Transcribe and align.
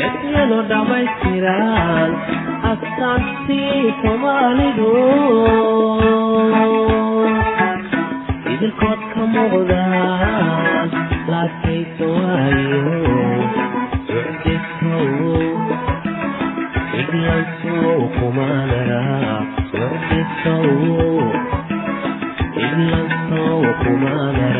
yadiyano 0.00 0.58
dhammaystiraan 0.70 2.10
astaantii 2.70 3.82
soomaalidu 4.02 4.92
idinkood 8.52 9.00
ka 9.14 9.22
muuqdaan 9.34 10.86
laakaysawayo 11.32 12.84
kumaanara 23.82 24.57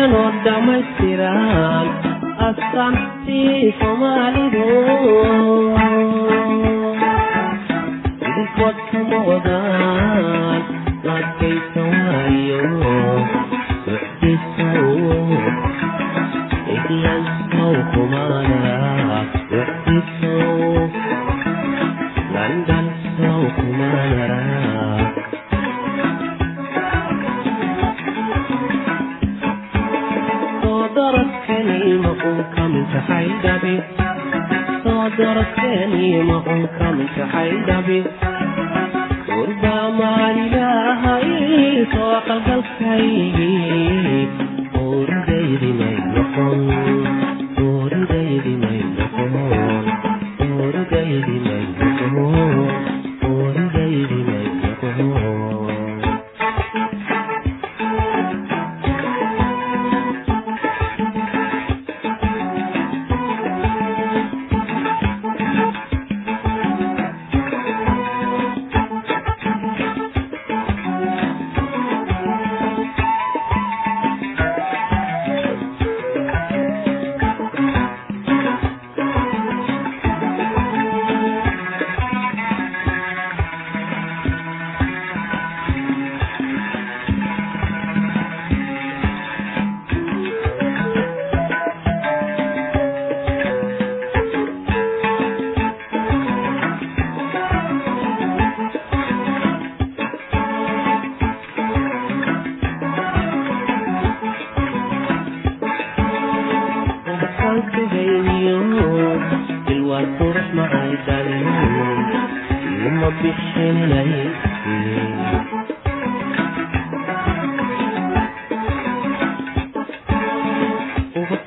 inuu 0.00 0.28
dhamaystiran 0.44 1.86
astaantii 2.48 3.74
soomaalidu 3.80 4.66
idinkood 8.28 8.78
kama 8.92 9.18
wadaan 9.28 10.62
adkaysa 11.16 11.82
waayo 11.92 12.62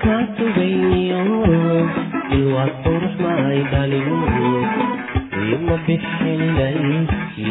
ubakaatugayniyo 0.05 1.21
ilwaad 2.37 2.71
qurux 2.83 3.13
maay 3.23 3.59
dhalin 3.71 4.09
ima 5.53 5.75
bixinaysi 5.85 7.49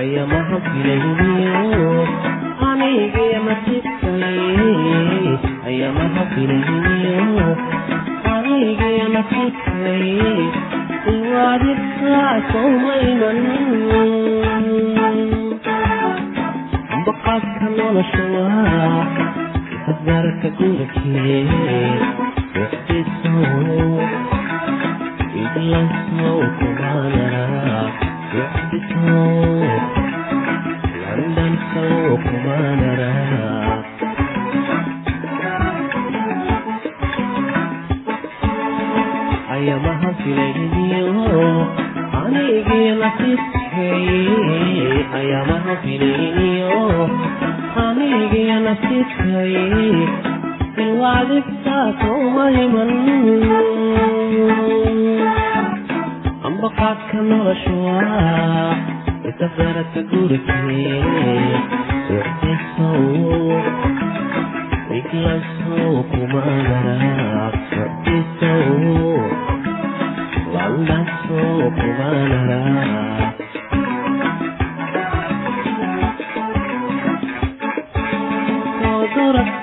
ayamaha 0.00 0.56
bilayniyo 0.66 1.90
anigii 2.68 3.36
nasibkay 3.46 4.40
ayamaha 5.68 6.22
bilayniyo 6.34 7.48
anigii 8.34 9.02
nasibkay 9.14 10.06
iwaadikaasowmayman 11.14 13.38
baqaadka 17.32 17.66
nolosha 17.76 18.22
waa 18.34 19.04
hadgaarka 19.86 20.48
gurikee 20.56 21.38
wixdisow 22.56 24.02
iglansow 25.42 26.40
kumaanara 26.58 27.44
wixdisow 28.34 29.64
landansow 31.02 32.10
kumaanara 32.26 33.10
ayamaha 39.54 40.08
filayniyo 40.20 41.06
anigii 42.22 42.92
nasibkay 43.72 45.00
ayamaha 45.18 45.72
filayniyo 45.82 46.80
anigii 47.84 48.52
nasibkay 48.64 49.54
ilwaadibtaasowayman 50.82 52.92
ambaqaadka 56.48 57.18
nolosha 57.28 57.74
waa 57.86 58.70
isafaraka 59.30 60.00
gurikee 60.10 61.00
wixdisow 62.10 63.04
iglansow 64.98 65.94
kumaanara 66.12 66.96
wixdisow 67.72 68.68
landansow 70.54 71.58
kumaanara 71.78 72.60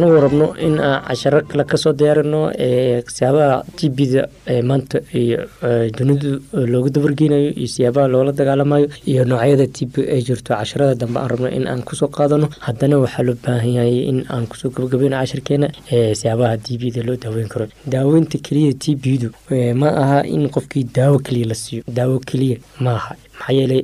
anagu 0.00 0.20
rabno 0.24 0.46
in 0.66 0.78
aan 0.80 1.02
casharo 1.08 1.40
kale 1.50 1.64
ka 1.70 1.76
soo 1.76 1.92
diyaarino 1.92 2.40
siyaabaha 3.16 3.56
tbda 3.78 4.22
maanta 4.70 4.98
iyo 5.12 5.38
dunidu 5.98 6.30
looga 6.72 6.90
dabargeynayo 6.90 7.50
iyo 7.60 7.68
siyaabaha 7.74 8.08
loola 8.08 8.32
dagaalamayo 8.32 8.88
iyo 9.06 9.24
noocyada 9.24 9.66
tb 9.66 9.92
ay 10.14 10.22
jirto. 10.22 10.54
Casharada 10.56 10.94
dambe 10.94 11.18
aan 11.20 11.28
rabno 11.28 11.48
in 11.48 11.66
aan 11.68 11.82
ku 11.82 11.94
soo 11.96 12.08
qaadano. 12.08 12.48
Haddana 12.66 12.98
waxaa 12.98 13.22
loo 13.28 13.36
baahan 13.44 13.72
yahay 13.76 14.08
in 14.10 14.24
aan 14.30 14.46
ku 14.46 14.56
soo 14.56 14.70
gabagabeyno 14.70 15.16
cashirkeena 15.20 15.68
siyaabaha 16.20 16.56
tbda 16.64 17.02
loo 17.06 17.16
daaweyn 17.16 17.48
karo. 17.48 17.66
Daaweynta 17.86 18.38
keliya 18.38 18.72
tbdu 18.74 19.28
ma 19.76 19.88
aha 20.02 20.18
in 20.24 20.48
qofkii 20.48 20.84
daawo 20.96 21.18
keliya 21.18 21.46
la 21.52 21.54
siiyo. 21.54 21.82
Daawo 21.88 22.18
keliya 22.20 22.56
ma 22.80 22.96
aha 22.96 23.14
maxaa 23.40 23.54
yeelay 23.58 23.82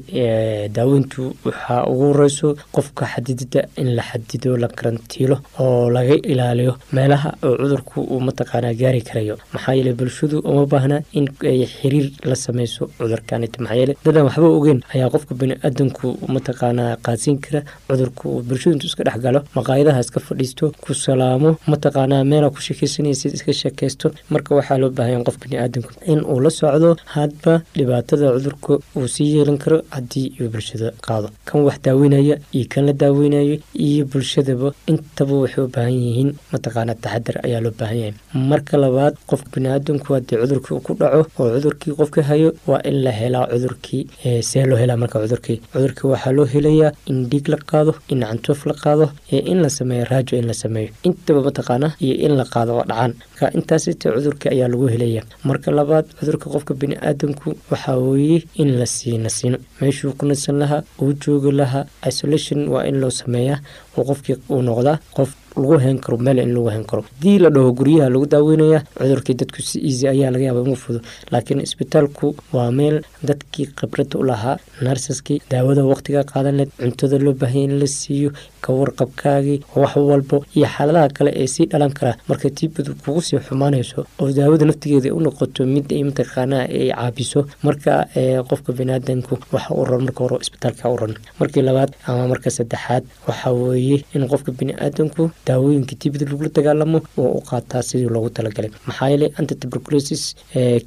daaweyntu 0.76 1.22
waxaa 1.44 1.84
ugu 1.90 2.04
horeyso 2.12 2.48
qofka 2.74 3.04
xadidida 3.12 3.60
in 3.76 3.88
la 3.96 4.02
xadido 4.02 4.56
la 4.56 4.68
karantiilo 4.68 5.36
oo 5.60 5.90
laga 5.90 6.14
ilaaliyo 6.32 6.72
meelaha 6.92 7.30
oo 7.42 7.56
cudurku 7.60 8.00
uu 8.12 8.20
mataqaanaa 8.28 8.74
gaari 8.80 9.00
karayo. 9.08 9.36
Maxaa 9.54 9.74
yeeley 9.78 9.92
bulshadu 10.00 10.38
uma 10.50 10.66
baahna 10.66 11.00
in 11.18 11.26
ay 11.42 11.66
xiriir 11.66 12.06
la 12.24 12.34
sameyso 12.34 12.82
cudurkanit 12.98 13.58
maxaa 13.58 13.76
yeele 13.80 13.94
dadaan 14.04 14.26
waxba 14.28 14.48
ogeyn 14.58 14.80
ayaa 14.94 15.10
qofka 15.14 15.34
bani-aadanku 15.40 16.06
mataqaanaa 16.34 16.96
qaadsiin 17.06 17.38
kara 17.44 17.60
cudurku. 17.88 18.24
Uu 18.36 18.42
bulshadu 18.48 18.74
intuu 18.76 18.88
iska 18.90 19.04
dhex 19.04 19.18
galo 19.24 19.40
maqaayadaha 19.56 20.00
iska 20.04 20.20
fadhiisto 20.20 20.72
ku 20.84 20.94
salaamo 20.94 21.50
mataqaanaa 21.72 22.24
meela 22.24 22.50
ku 22.50 22.60
sheekeysanaysid 22.66 23.32
iska 23.38 23.52
sheekeysto 23.52 24.06
marka 24.30 24.54
waxaa 24.58 24.78
loo 24.82 24.90
baahanya 24.90 25.24
qof 25.28 25.36
bani-aadanku 25.42 25.90
in 26.12 26.20
uu 26.32 26.40
la 26.44 26.50
socdo 26.50 26.90
hadba 27.14 27.62
dhibaatada 27.76 28.26
cudurka 28.36 28.72
uu 28.96 29.08
sii 29.14 29.30
yeelan 29.46 29.58
karo 29.58 29.78
haddii 29.90 30.32
uu 30.40 30.48
bulshada 30.48 30.90
qaado. 31.06 31.28
Kan 31.44 31.62
wax 31.64 31.78
daaweynaya 31.84 32.36
iyo 32.52 32.66
kan 32.68 32.86
la 32.86 32.92
daaweynayo 32.92 33.58
iyo 33.74 34.04
bulshadaba 34.04 34.72
intaba 34.86 35.34
waxay 35.42 35.64
u 35.64 35.68
baahan 35.68 35.94
yihiin 35.94 36.30
mataqaana 36.52 36.94
taxadar 36.94 37.36
ayaa 37.46 37.60
loo 37.60 37.72
baahan 37.78 37.98
yahay. 37.98 38.14
Marka 38.34 38.76
labaad 38.76 39.14
qofka 39.30 39.48
bani-aadanku 39.54 40.14
haddii 40.14 40.36
cudurkii 40.42 40.80
ku 40.86 40.94
dhaco 40.94 41.22
oo 41.38 41.50
cudurkii 41.54 41.94
qofka 41.98 42.22
hayo 42.22 42.52
waa 42.66 42.80
in 42.84 43.02
la 43.04 43.10
helaa 43.10 43.46
cudurkii 43.52 44.02
see 44.42 44.64
loo 44.66 44.76
helaa 44.82 44.96
marka 44.96 45.20
cudurkii. 45.22 45.60
Cudurkii 45.72 46.08
waxaa 46.12 46.32
loo 46.32 46.44
helayaa 46.54 46.92
in 47.06 47.28
dhiig 47.30 47.48
la 47.48 47.56
qaado 47.70 47.94
in 48.08 48.20
cantoof 48.20 48.66
la 48.66 48.74
qaado 48.74 49.10
in 49.30 49.62
la 49.62 49.68
sameeyo 49.68 50.04
raajo 50.10 50.36
in 50.36 50.46
la 50.46 50.54
sameeyo. 50.54 50.90
Intaba 51.04 51.40
mataqaana 51.42 51.94
iyo 52.00 52.14
in 52.26 52.36
la 52.36 52.44
qaado 52.44 52.72
oo 52.78 52.84
dhacaan. 52.84 53.14
Marka 53.30 53.52
intaasita 53.58 54.12
cudurkii 54.16 54.50
ayaa 54.54 54.68
lagu 54.68 54.86
helaya 54.88 55.22
marka 55.44 55.70
labaad 55.70 56.06
cudurka 56.18 56.50
qofka 56.50 56.74
bani-aadanku 56.74 57.54
waxaa 57.70 57.96
weeye 57.98 58.42
in 58.56 58.70
la 58.78 58.86
sii 58.86 59.18
nasino 59.36 59.58
meeshuu 59.80 60.12
ku 60.18 60.24
nasan 60.32 60.56
lahaa 60.62 60.82
uu 61.02 61.12
joogi 61.22 61.52
lahaa 61.60 61.84
isolation 62.10 62.68
waa 62.72 62.84
in 62.90 62.96
loo 63.02 63.10
sameeyaa 63.20 63.58
oo 63.98 64.04
qofkii 64.10 64.36
uu 64.52 64.62
noqdaa 64.68 64.98
qof 65.16 65.30
lagu 65.56 65.78
hen 65.84 65.98
karo 66.04 66.16
meel 66.18 66.38
in 66.38 66.52
lagu 66.54 66.68
hen 66.74 66.84
karo. 66.84 67.02
Hadii 67.02 67.38
la 67.44 67.50
dhaho 67.50 67.72
guryaha 67.78 68.08
lagu 68.14 68.26
daaweynaya 68.34 68.80
cudurkii 68.98 69.34
dadku 69.40 69.62
si 69.62 69.78
easy 69.88 70.06
ayaa 70.08 70.30
laga 70.34 70.44
yaaba 70.48 70.60
inuu 70.66 70.76
fudo. 70.84 71.00
Laakiin 71.32 71.60
isbitaalku 71.66 72.34
waa 72.52 72.70
meel 72.70 72.96
dadkii 73.28 73.66
khibrada 73.78 74.18
u 74.18 74.24
lahaa 74.30 74.56
narsaskii 74.86 75.38
daawada 75.50 75.84
waqtiga 75.92 76.24
qaadan 76.32 76.56
leed 76.60 76.70
cuntada 76.80 77.18
loo 77.24 77.34
baahanya 77.42 77.64
in 77.72 77.78
la 77.80 77.86
siiyo 77.86 78.30
kawarqabkaagii 78.64 79.58
wax 79.76 79.96
walbo 79.96 80.44
iyo 80.56 80.66
xaaladaha 80.74 81.08
kale 81.16 81.30
ee 81.42 81.46
sii 81.46 81.66
dhalan 81.72 81.92
kara. 81.98 82.12
Marka 82.28 82.50
tiibadu 82.50 82.94
kugu 83.04 83.20
sii 83.22 83.38
xumaanayso 83.46 84.04
oo 84.20 84.30
daawada 84.32 84.64
naftigeeda 84.66 85.14
u 85.14 85.20
noqoto 85.20 85.64
mid 85.74 85.86
mataqaanaa 86.08 86.64
ay 86.78 86.90
caabiso 86.92 87.40
marka 87.62 87.92
qofka 88.48 88.72
baniaadanku 88.78 89.34
waxa 89.52 89.74
u 89.74 89.84
ran 89.84 90.02
marka 90.06 90.20
hore 90.24 90.36
isbitaalka 90.44 90.84
u 90.94 90.96
ran 91.00 91.14
markii 91.40 91.62
labaad 91.68 91.90
ama 92.06 92.28
marka 92.32 92.50
saddexaad 92.50 93.04
waxa 93.28 93.48
weeye 93.52 93.98
in 94.14 94.28
qofka 94.32 94.50
baniaadanku 94.58 95.30
daawooyinka 95.46 95.94
tibida 96.00 96.26
lagula 96.30 96.48
dagaalamo 96.56 96.98
waa 97.16 97.30
u 97.38 97.40
qaataa 97.50 97.82
sidii 97.82 98.08
loogu 98.14 98.30
talagalay. 98.30 98.70
Maxaa 98.86 99.08
yeelay 99.12 99.30
antituberculosis 99.38 100.22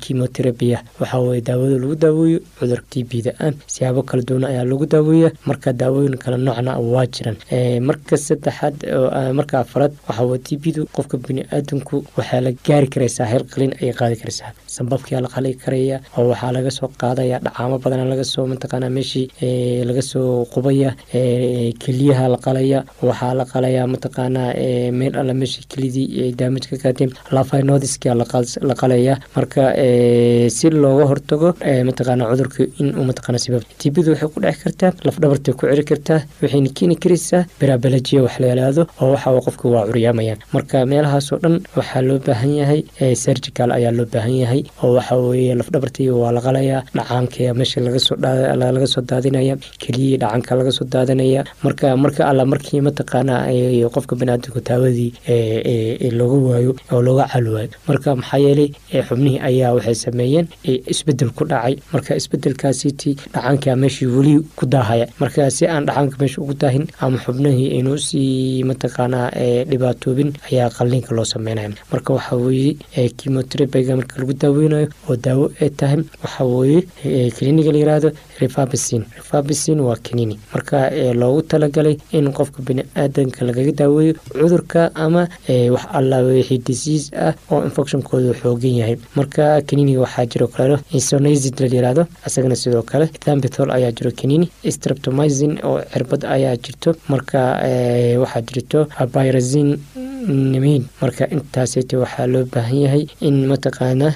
chemotherapia 0.01 0.83
waxaa 0.99 1.19
weye 1.19 1.41
daawada 1.41 1.77
lagu 1.83 1.95
daaweeyo 1.95 2.39
cudurka 2.59 2.85
tbda 2.89 3.31
ah 3.39 3.51
siyaabo 3.67 4.01
kala 4.03 4.23
duwan 4.23 4.43
ayaa 4.51 4.63
lagu 4.71 4.85
daaweeya 4.85 5.31
marka 5.45 5.73
daawooyin 5.73 6.17
kala 6.17 6.37
noocna 6.37 6.77
waa 6.79 7.05
jiran. 7.13 7.35
Marka 7.87 8.17
saddexaad 8.17 8.75
marka 9.33 9.59
afaraad 9.63 9.93
waxaa 10.07 10.25
weye 10.29 10.39
tbdu 10.47 10.85
qofka 10.95 11.17
bini-aadanku 11.17 11.95
waxaa 12.17 12.41
la 12.45 12.51
gaari 12.67 12.87
karaysaa 12.93 13.25
heel 13.31 13.43
qalin 13.53 13.73
ayay 13.81 13.93
qaadi 13.99 14.15
karaysaa. 14.21 14.51
Sambabkia 14.67 15.21
la 15.21 15.27
qali 15.35 15.53
karaya 15.63 15.99
oo 16.17 16.27
waxaa 16.31 16.51
laga 16.51 16.71
soo 16.71 16.87
qaadaya 17.01 17.39
dhacaamo 17.45 17.77
badana 17.83 18.05
lagasoo 18.11 18.45
mataqaana 18.51 18.89
meeshii 18.89 19.25
laga 19.89 20.01
soo 20.01 20.45
qubaya 20.53 20.91
keliyaha 21.83 22.27
la 22.33 22.37
qalaya 22.45 22.79
waxaa 23.01 23.33
la 23.39 23.45
qalaya 23.45 23.87
meel 24.99 25.15
alla 25.21 25.33
meeshii 25.33 25.65
kelidii 25.71 26.33
daamaj 26.39 26.65
ka 26.69 26.77
qaateen. 26.83 27.11
Lafinodiskia 27.31 28.13
la 28.15 28.25
qalaya 28.81 29.17
marka 29.35 29.63
si 30.57 30.69
looga 30.69 31.05
hortago 31.11 31.53
mataqaana 31.89 32.25
cudurka 32.31 32.63
inuu 32.79 33.03
mataqaana 33.09 33.39
sabab. 33.45 33.63
Tibadu 33.79 34.11
waxay 34.13 34.29
ku 34.33 34.39
dheci 34.41 34.63
kartaa 34.63 34.91
lafdhabartay 35.05 35.53
ku 35.53 35.65
ciri 35.69 35.83
kartaa 35.91 36.19
waxayna 36.41 36.69
keeni 36.77 36.95
karaysaa 37.03 37.45
beraabalajiya 37.59 38.23
wax 38.25 38.39
la 38.39 38.47
oo 39.01 39.11
waxa 39.13 39.29
qofka 39.45 39.65
waa 39.73 39.85
curyaamayaan. 39.89 40.39
Marka 40.53 40.85
meelahaasoo 40.85 41.37
dhan 41.43 41.55
waxaa 41.77 42.01
loo 42.07 42.19
baahan 42.27 42.53
yahay 42.61 42.81
surgical 43.15 43.71
ayaa 43.71 43.91
loo 43.91 44.05
baahan 44.13 44.35
yahay 44.43 44.61
oo 44.83 44.93
waxa 44.97 45.15
weye 45.17 45.55
lafdhabartii 45.55 46.09
waa 46.09 46.31
la 46.31 46.41
qalaya 46.41 46.83
dhacaanka 46.95 47.53
meesha 47.59 47.81
laga 47.81 47.99
soo 48.87 49.01
daadinaya. 49.01 49.55
Keliyii 49.83 50.17
dhacanka 50.17 50.55
laga 50.55 50.71
soo 50.71 50.85
daadinaya. 50.85 51.43
Marka 51.63 51.95
marka 51.97 52.27
alla 52.29 52.45
markii 52.45 52.81
mataqaana 52.81 53.35
qofka 53.95 54.15
baniaadamku 54.39 54.61
taawadii 54.61 56.11
looga 56.11 56.37
waayo 56.49 56.75
oo 56.91 57.01
looga 57.01 57.27
cali 57.27 57.49
waayo 57.49 57.69
marka 57.87 58.15
maxaa 58.15 58.37
yeelay 58.39 58.71
xubnihii 59.07 59.39
ayaa 59.39 59.73
waxay 59.73 59.95
sameeyeen 59.95 60.47
isbeddel 60.63 61.31
ku 61.31 61.45
dhacay. 61.45 61.75
Marka 61.93 62.15
isbedelkaasiti 62.15 63.15
dhacanka 63.33 63.75
meeshii 63.75 64.05
weli 64.07 64.39
ku 64.55 64.65
daahaya. 64.65 65.07
Marka 65.19 65.49
si 65.51 65.67
aan 65.67 65.85
dhacanka 65.85 66.17
meesha 66.19 66.41
ugu 66.41 66.53
daahin 66.53 66.87
ama 66.99 67.17
xubnihii 67.17 67.71
aynu 67.77 67.93
u 67.93 67.97
sii 67.97 68.63
mataqaana 68.63 69.29
dhibaatoobin 69.69 70.33
ayaa 70.51 70.69
qalliinka 70.69 71.15
loo 71.15 71.25
sameynaya. 71.25 71.69
Marka 71.91 72.13
waxaa 72.13 72.35
weye 72.37 72.77
chemoterabiga 73.17 73.95
marka 73.95 74.19
lagu 74.19 74.33
daaweynayo 74.33 74.87
oo 75.09 75.15
daawo 75.15 75.51
ay 75.61 75.69
tahay 75.69 75.99
waxaa 76.23 76.45
weye 76.45 76.81
kliniga 77.37 77.71
la 77.71 77.77
yiraahdo 77.79 78.11
refabisin 78.39 79.03
refabisin 79.17 79.79
waa 79.79 79.95
kanini 79.95 80.39
marka 80.53 80.89
loogu 81.13 81.41
talagalay 81.41 81.97
in 82.11 82.31
qofka 82.31 82.61
bini-aadanka 82.61 83.45
lagaga 83.45 83.71
daaweeyo 83.71 84.13
cudurka 84.33 84.91
ama 84.95 85.27
wax 85.75 85.85
alla 85.93 86.17
wixii 86.27 86.57
disease 86.67 87.11
ah 87.15 87.33
oo 87.51 87.63
infectionkooda 87.67 88.33
xoogan 88.41 88.75
yahay. 88.81 88.97
Marka 89.15 89.61
kaniniga 89.67 89.99
waxaa 90.05 90.25
jiro 90.25 90.47
kale 90.47 90.77
isonazid 90.93 91.59
la 91.59 91.67
yiraahdo 91.67 92.03
isagana 92.27 92.55
sidoo 92.55 92.81
kale 92.83 93.07
thambithol 93.25 93.71
ayaa 93.71 93.91
jiro 93.91 94.11
kanini 94.11 94.49
streptomizin 94.75 95.59
oo 95.63 95.81
cirbad 95.93 96.23
ayaa 96.25 96.55
jirto. 96.57 96.95
Marka 97.09 97.39
waxaa 98.23 98.41
jirto 98.41 98.79
pyrazin 99.13 99.69
nimiin 100.27 100.83
marka 101.01 101.25
intaasiti 101.31 101.95
waxaa 101.95 102.27
loo 102.27 102.45
baahan 102.53 102.81
yahay 102.83 103.03
in 103.21 103.47
mataqaana 103.47 104.09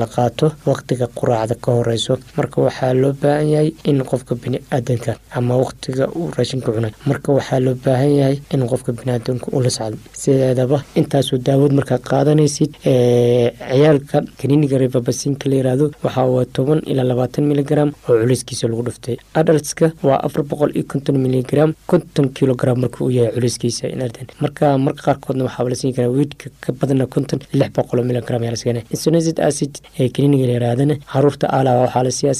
la 0.00 0.06
qaato 0.14 0.52
waqtiga 0.66 1.06
quraacda 1.18 1.54
ka 1.64 1.72
horeyso. 1.72 2.18
Marka 2.36 2.62
waxaa 2.62 2.92
loo 2.94 3.12
baahan 3.22 3.48
yahay 3.50 3.72
in 3.84 4.02
qofka 4.04 4.34
bini-aadanka 4.34 5.16
ama 5.34 5.56
waqtiga 5.56 6.08
uu 6.16 6.30
raashinka 6.36 6.72
cunay. 6.72 6.92
Marka 7.06 7.32
waxaa 7.32 7.60
loo 7.60 7.74
baahan 7.74 8.12
yahay 8.20 8.36
in 8.54 8.66
qofka 8.68 8.92
biniaadanka 8.92 9.46
ula 9.52 9.70
socdo. 9.70 9.98
Sideedaba 10.12 10.82
intaasoo 10.94 11.38
daawad 11.38 11.72
markaa 11.72 11.98
qaadanaysid 11.98 12.72
ciyaalka 12.84 14.22
kaniiniga 14.40 14.78
revabasinka 14.78 15.48
la 15.50 15.56
yiraahdo 15.56 15.90
waxaa 16.04 16.26
waa 16.34 16.44
toban 16.44 16.80
ilaa 16.86 17.04
labaatan 17.04 17.44
miligram 17.50 17.90
oo 18.08 18.14
culayskiisa 18.20 18.68
lagu 18.68 18.82
dhuftay. 18.86 19.16
Adaltska 19.34 19.92
waa 20.02 20.20
afar 20.26 20.42
boqol 20.44 20.70
iyo 20.76 20.84
konton 20.88 21.18
miligram 21.18 21.74
konton 21.86 22.28
kilogram 22.30 22.78
marka 22.80 23.04
uu 23.04 23.10
yahay 23.10 23.32
culayskiisa 23.34 23.88
inardan 23.88 24.26
marka 24.40 24.78
marka 24.78 25.15
qaarkoodna 25.16 25.44
waxaa 25.48 25.68
la 25.72 25.74
siin 25.80 25.94
karaa 25.96 26.12
weydka 26.18 26.46
ka 26.64 26.72
badana 26.80 27.06
konton 27.14 27.40
lix 27.60 27.70
boqol 27.76 28.00
miligram 28.10 28.42
ayaa 28.42 28.54
la 28.56 28.60
siinaya 28.62 28.84
insonazid 28.94 29.38
acid 29.48 29.72
ee 30.00 30.08
kaniiniga 30.14 30.46
la 30.48 30.54
yirahdana 30.56 30.94
carruurta 31.12 31.46
aala 31.56 31.70
waxaa 31.84 32.02
la 32.06 32.12
siiyaa 32.18 32.36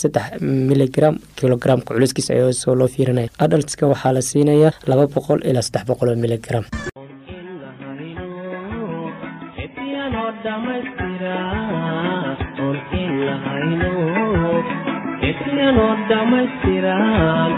saddex 0.00 0.24
miligram 0.70 1.14
kilogramka 1.38 1.90
culayskiisa 1.94 2.30
ayoo 2.36 2.52
soo 2.62 2.74
loo 2.80 2.88
fiirinaya 2.94 3.28
adaltska 3.44 3.84
waxaa 3.92 4.12
la 4.16 4.22
siinayaa 4.30 4.72
laba 4.90 5.04
boqol 5.16 5.40
ilaa 5.50 5.64
saddex 5.68 5.84
boqol 5.90 6.08
oo 6.12 6.16
miligram 15.30 16.00
dhamaystiran 16.10 17.52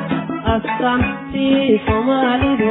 astaantii 0.53 1.81
soomaalidu 1.87 2.71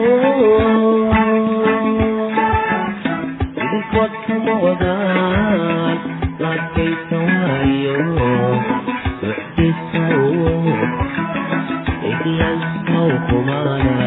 idinkood 3.63 4.13
kama 4.27 4.55
wadaan 4.63 5.97
laadkaysa 6.43 7.17
waayo 7.27 7.99
wixdisow 9.21 10.25
iglansow 12.11 13.09
kumaanara 13.29 14.06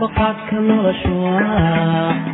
ambaqaadka 0.00 0.56
nolosha 0.68 1.10
waa 1.22 2.30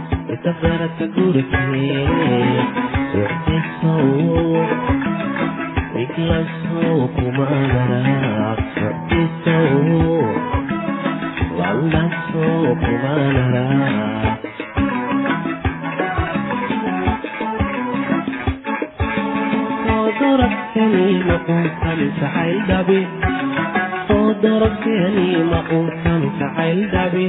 jacayl 26.38 26.80
dhabi 26.92 27.26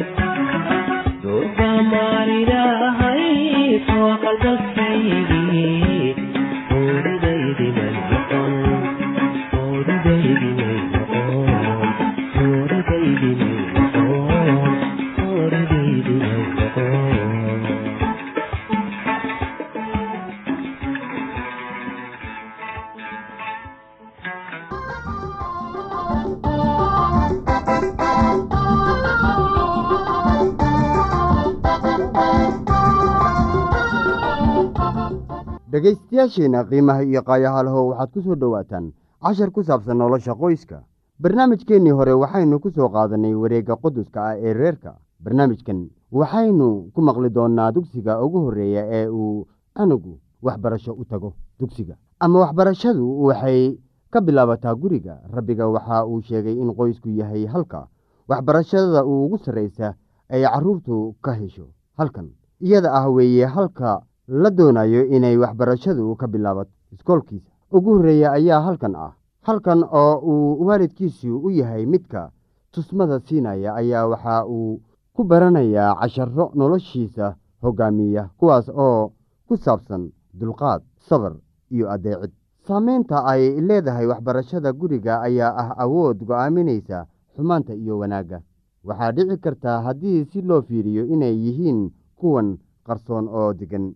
dhegaystayaasheenna 36.18 36.64
qiimaha 36.70 37.04
iyo 37.06 37.22
qaayahaalho 37.22 37.88
waxaad 37.94 38.10
ku 38.14 38.22
soo 38.22 38.36
dhowaataan 38.36 38.94
cashar 39.22 39.52
ku 39.52 39.64
saabsan 39.64 39.98
nolosha 39.98 40.34
qoyska. 40.34 40.82
Barnaamijkeennii 41.22 41.92
hore 41.94 42.14
waxaynu 42.14 42.60
ku 42.60 42.70
soo 42.72 42.90
qaadanay 42.90 43.34
wareegga 43.36 43.76
quduska 43.78 44.22
ah 44.34 44.36
ee 44.38 44.54
reerka. 44.54 44.98
Barnaamijkan 45.24 45.90
waxaynu 46.12 46.90
ku 46.94 47.02
maqli 47.02 47.30
doonnaa 47.30 47.72
dugsiga 47.72 48.22
ugu 48.22 48.40
horreeya 48.50 48.86
ee 48.90 49.08
uu 49.10 49.48
anugu 49.76 50.20
waxbarasho 50.42 50.94
u 50.94 51.06
tago 51.06 51.34
dugsiga. 51.60 51.96
Ama 52.20 52.40
waxbarashadu 52.40 53.06
waxay 53.30 53.78
ka 54.10 54.22
bilaabataa 54.22 54.76
guriga. 54.76 55.22
Rabbiga 55.30 55.68
waxa 55.70 56.06
uu 56.06 56.22
sheegay 56.22 56.58
in 56.58 56.74
qoysku 56.74 57.10
yahay 57.10 57.46
halka 57.46 57.88
waxbarashada 58.28 59.06
ugu 59.06 59.38
sarraysa 59.38 59.94
ay 60.30 60.42
carruurtu 60.44 61.16
ka 61.22 61.34
hesho 61.34 61.70
halkan. 61.98 62.30
Iyada 62.62 62.90
ah 62.94 63.06
weeye 63.10 63.46
halka 63.46 64.02
la 64.28 64.50
doonayo 64.52 65.06
inay 65.08 65.38
waxbarashadu 65.38 66.16
ka 66.16 66.28
bilaabato 66.28 66.72
iskoolkiisa 66.92 67.50
ugu 67.72 67.90
horreeya 67.98 68.32
ayaa 68.32 68.62
halkan 68.62 68.96
ah. 68.96 69.14
Halkan 69.48 69.84
oo 69.84 70.14
uu 70.20 70.66
waalidkiisu 70.68 71.38
u 71.40 71.50
yahay 71.52 71.86
midka 71.86 72.32
tusmada 72.72 73.20
siinaya 73.20 73.76
ayaa 73.76 74.08
waxa 74.08 74.46
uu 74.46 74.82
ku 75.14 75.24
baranayaa 75.24 75.96
casharo 75.96 76.52
noloshiisa 76.56 77.36
hoggaamiya 77.64 78.30
kuwaas 78.38 78.68
oo 78.70 79.12
ku 79.48 79.58
saabsan 79.58 80.12
dulqaad 80.34 80.82
sabar 81.08 81.34
iyo 81.72 81.88
adeecid. 81.92 82.32
Saameynta 82.68 83.24
ay 83.26 83.62
leedahay 83.62 84.06
waxbarashada 84.12 84.74
guriga 84.74 85.22
ayaa 85.22 85.56
ah 85.56 85.70
awood 85.84 86.20
go'aaminaysa 86.28 87.08
xumaanta 87.36 87.74
iyo 87.74 88.00
wanaagga. 88.00 88.42
Waxaa 88.84 89.12
dhici 89.12 89.38
kartaa 89.40 89.82
haddii 89.82 90.26
si 90.26 90.42
loo 90.42 90.62
fiiriyo 90.62 91.06
inay 91.08 91.36
yihiin 91.36 91.92
kuwan 92.20 92.58
qarsoon 92.84 93.28
oo 93.32 93.54
degan 93.54 93.96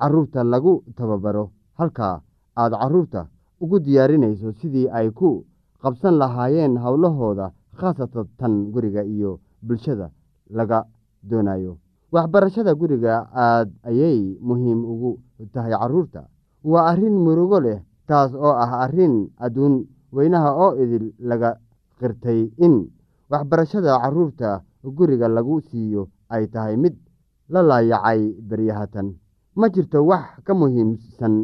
carruurta 0.00 0.44
lagu 0.44 0.82
tababaro. 0.96 1.50
Halka 1.78 2.22
aad 2.56 2.72
carruurta 2.72 3.26
ugu 3.60 3.78
diyaarinayso 3.84 4.52
sidii 4.60 4.88
ay 4.90 5.10
ku 5.10 5.44
qabsan 5.82 6.14
lahaayeen 6.18 6.76
howlahooda 6.78 7.52
khaasatan 7.78 8.26
tan 8.38 8.70
guriga 8.72 9.02
iyo 9.04 9.40
bulshada 9.62 10.10
laga 10.50 10.84
doonayo. 11.22 11.78
Waxbarashada 12.12 12.74
guriga 12.74 13.28
aad 13.34 13.68
ayay 13.84 14.38
muhiim 14.40 14.80
ugu 14.92 15.18
tahay 15.52 15.72
carruurta 15.76 16.26
waa 16.64 16.90
arrin 16.90 17.14
murugo 17.24 17.60
leh 17.60 17.78
taas 18.08 18.32
oo 18.34 18.54
ah 18.64 18.82
arrin 18.84 19.30
adduun 19.38 19.86
weynaha 20.12 20.50
oo 20.64 20.72
idil 20.82 21.12
laga 21.20 21.50
qirtay 22.00 22.50
in 22.58 22.88
waxbarashada 23.30 23.98
carruurta 24.02 24.62
guriga 24.82 25.28
lagu 25.28 25.60
siiyo 25.68 26.08
ay 26.32 26.46
tahay 26.48 26.76
mid 26.76 26.96
la 27.52 27.60
laayacay 27.62 28.20
beryahatan 28.48 29.14
ma 29.58 29.66
jirto 29.74 29.98
wax 30.06 30.26
ka 30.46 30.52
muhiimsan 30.54 31.34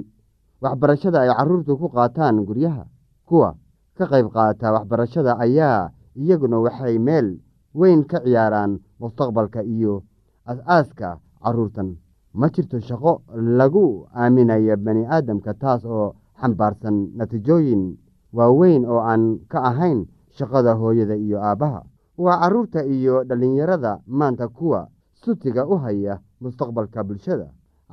waxbarashada 0.62 1.18
ay 1.26 1.30
carruurtu 1.34 1.72
ku 1.80 1.86
qaataan 1.90 2.44
guryaha. 2.46 2.84
Kuwa 3.28 3.56
ka 3.98 4.04
qayb 4.06 4.26
qaata 4.34 4.72
waxbarashada 4.74 5.32
ayaa 5.44 5.90
iyaguna 6.14 6.58
waxay 6.64 6.98
meel 6.98 7.40
weyn 7.74 8.04
ka 8.06 8.18
ciyaaraan 8.24 8.78
mustaqbalka 9.00 9.60
iyo 9.66 10.04
as-aaska 10.46 11.18
carruurtan 11.42 11.96
ma 12.34 12.46
jirto 12.54 12.78
shaqo 12.80 13.22
lagu 13.34 14.06
aaminayo 14.14 14.76
bani 14.76 15.02
aadamka 15.06 15.54
taas 15.54 15.82
oo 15.84 16.14
xambaarsan 16.40 16.96
natiijooyin 17.18 17.98
waaweyn 18.32 18.82
oo 18.86 19.00
aan 19.02 19.40
ka 19.50 19.58
ahayn 19.70 20.06
shaqada 20.36 20.74
hooyada 20.78 21.14
iyo 21.16 21.38
aabbaha 21.42 21.82
waa 22.18 22.38
carruurta 22.40 22.84
iyo 22.86 23.24
dhallinyarada 23.24 24.00
maanta 24.06 24.48
kuwa 24.48 24.88
sutiga 25.18 25.66
u 25.66 25.76
haya 25.82 26.20
mustaqbalka 26.40 27.02
bulshada 27.04 27.50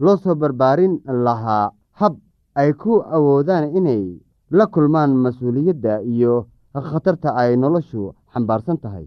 loo 0.00 0.16
soo 0.16 0.34
barbaarin 0.34 1.00
lahaa 1.26 1.70
hab 2.00 2.14
ay 2.60 2.72
ku 2.72 2.92
awoodaan 3.16 3.76
inay 3.78 4.02
la 4.50 4.66
kulmaan 4.66 5.12
mas'uuliyadda 5.24 6.00
iyo 6.02 6.46
khatarta 6.74 7.34
ay 7.36 7.56
noloshu 7.56 8.14
xambaarsan 8.32 8.78
tahay. 8.82 9.06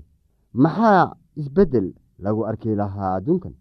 Maxaa 0.54 1.14
isbeddel 1.36 1.94
lagu 2.20 2.46
arki 2.46 2.76
lahaa 2.76 3.16
adduunkan? 3.18 3.54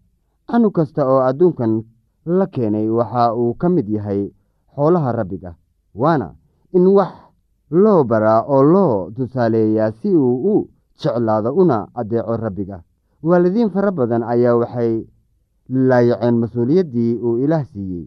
Canug 0.49 0.73
kasta 0.77 1.01
oo 1.07 1.21
adduunkan 1.29 1.83
la 2.25 2.45
keenay 2.47 2.87
waxa 2.89 3.33
uu 3.35 3.53
ka 3.57 3.67
mid 3.69 3.87
yahay 3.89 4.31
xoolaha 4.75 5.11
rabbiga 5.11 5.55
waana 5.95 6.35
in 6.73 6.85
wax 6.97 7.13
loo 7.71 8.03
baraa 8.03 8.41
oo 8.47 8.63
loo 8.63 9.11
tusaaleeyaa 9.15 9.91
si 9.99 10.15
uu 10.15 10.35
u 10.53 10.69
jeclaado 11.01 11.53
una 11.55 11.87
addeeco 11.99 12.37
rabbiga. 12.37 12.83
Waalidiin 13.23 13.69
fara 13.73 13.91
badan 13.91 14.23
ayaa 14.23 14.55
waxay 14.61 15.05
laayaceen 15.73 16.35
mas'uuliyaddii 16.41 17.13
uu 17.25 17.37
ilaah 17.43 17.65
siiyey. 17.65 18.05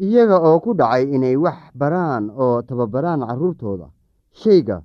Iyaga 0.00 0.36
oo 0.40 0.60
ku 0.64 0.70
dhacay 0.78 1.04
inay 1.14 1.36
wax 1.36 1.58
baraan 1.76 2.30
oo 2.30 2.62
tababaraan 2.62 3.20
carruurtooda 3.28 3.86
shayga 4.32 4.82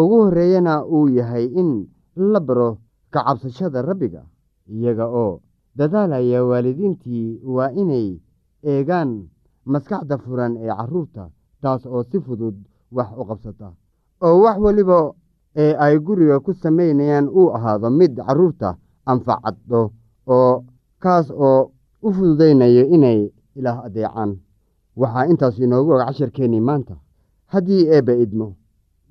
ugu 0.00 0.16
horreeyana 0.24 0.84
uu 0.86 1.08
yahay 1.08 1.46
in 1.60 1.88
la 2.16 2.40
baro 2.40 2.78
ka 3.10 3.24
cabsashada 3.26 3.82
rabbiga. 3.82 4.22
Iyaga 4.70 5.06
oo 5.08 5.40
dadaalaya 5.76 6.44
waalidiintii 6.44 7.40
waa 7.54 7.70
inay 7.74 8.20
eegaan 8.62 9.10
maskaxda 9.64 10.18
furan 10.18 10.56
ee 10.56 10.70
carruurta 10.78 11.30
taas 11.62 11.86
oo 11.86 12.02
si 12.10 12.20
fudud 12.20 12.54
wax 12.92 13.08
u 13.20 13.24
qabsata. 13.24 13.68
Oo 14.22 14.36
wax 14.44 14.58
weliba 14.64 14.98
ee 15.56 15.74
ay 15.84 15.98
guriga 15.98 16.40
ku 16.40 16.52
samaynayaan 16.54 17.26
uu 17.28 17.50
ahaado 17.56 17.90
mid 17.90 18.14
carruurta 18.26 18.76
anfacaddo 19.06 19.90
oo 20.26 20.64
kaas 21.04 21.26
oo 21.46 21.60
u 22.06 22.12
fududaynayo 22.14 22.84
inay 22.96 23.20
ilaah 23.58 23.78
adeecaan. 23.86 24.30
Waxaa 25.00 25.24
intaas 25.30 25.56
inoogu 25.58 25.90
og 25.94 26.02
casharkeennii 26.06 26.60
maanta. 26.68 26.94
Haddii 27.52 27.82
eebba 27.94 28.12
idmo 28.24 28.46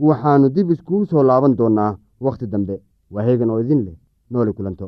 waxaannu 0.07 0.47
dib 0.55 0.67
iskugu 0.71 1.05
soo 1.11 1.23
laaban 1.29 1.57
doonnaa 1.59 1.91
wakhti 2.25 2.45
dambe. 2.53 2.75
Waa 3.13 3.23
heegan 3.27 3.49
oo 3.53 3.59
idin 3.63 3.81
leh 3.85 3.97
nooli 4.31 4.53
kulanto 4.57 4.87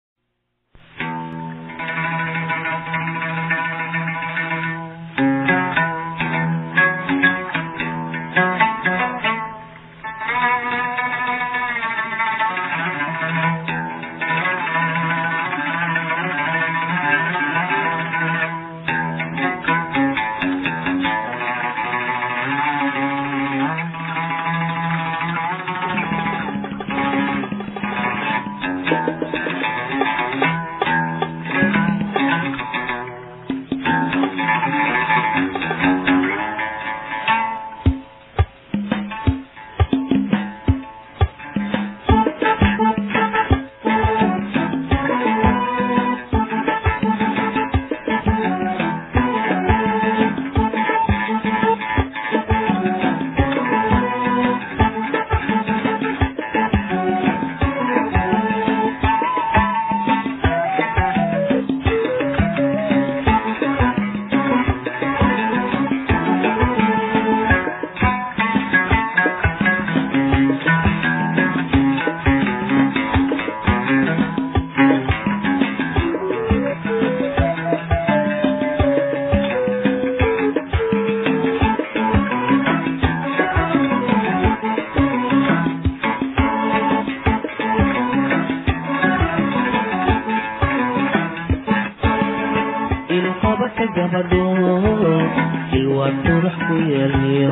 ilwaad 95.91 96.15
qurux 96.25 96.55
ku 96.65 96.73
yeelyo 96.91 97.51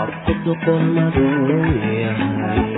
afku 0.00 0.32
duqolmadu 0.44 1.26
yahay 2.02 2.68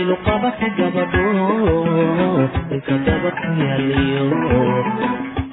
ilqabaka 0.00 0.66
gabadho 0.76 1.26
ilka 2.74 2.94
daba 3.06 3.30
ku 3.38 3.48
yeelyo 3.60 4.26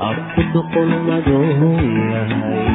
afku 0.07 0.41
duqolmadu 0.53 1.37
yahay 2.11 2.67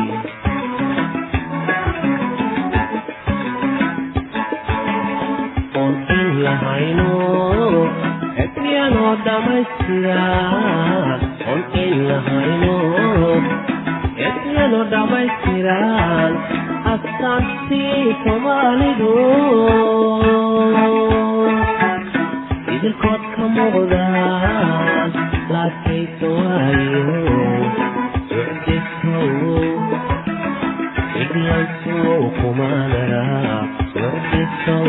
oon 5.81 5.95
in 6.19 6.29
lahayno 6.45 7.09
ebyano 8.45 9.05
dhamaystira 9.25 9.74
oon 11.47 11.63
in 11.83 11.93
lahayno 12.09 12.77
ebyano 14.29 14.81
dhammaystiran 14.93 16.33
astaantii 16.93 18.15
soomaalidu 18.23 19.11
idilkood 22.75 23.23
ka 23.35 23.45
muuqdaan 23.57 25.11
laakaysa 25.53 26.27
waayo 26.39 27.05
ucdisow 28.41 29.29
iglansow 31.23 32.21
kumaanara 32.41 33.25
ucdisow 34.07 34.89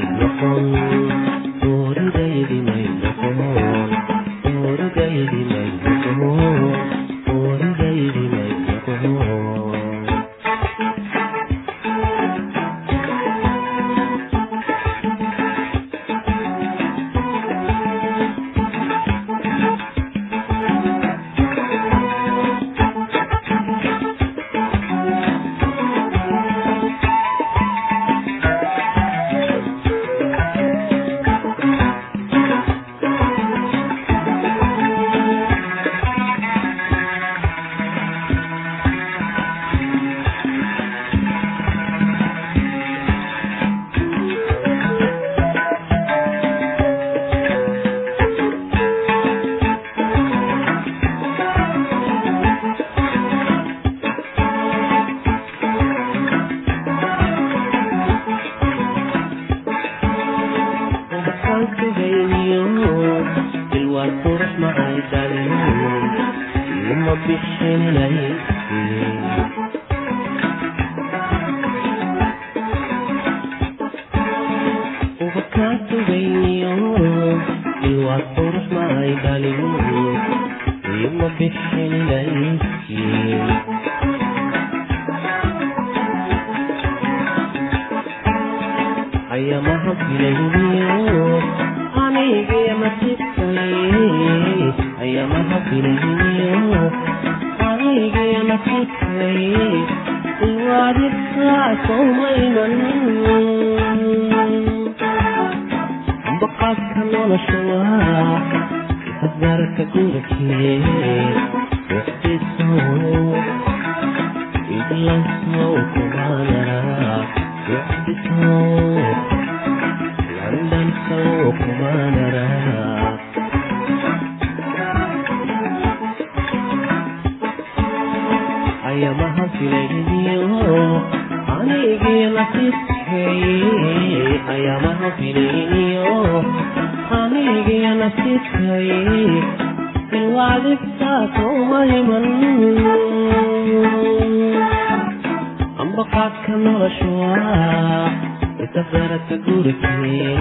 isafaraka 148.71 149.35
gurikee 149.45 150.35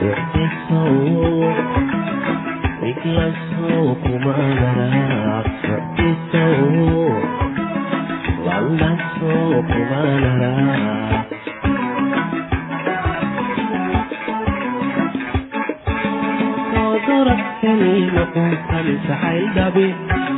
wixdisow 0.00 0.94
iglansow 2.90 3.86
kumaanara 4.02 4.88
wixdisow 5.68 6.56
landansow 8.46 9.52
kumaanara 9.70 10.52
darabkani 17.06 17.94
maquusan 18.14 18.86
jacayl 19.06 19.46
dhabi 19.56 19.86